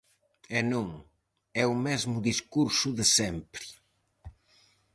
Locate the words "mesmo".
1.87-2.25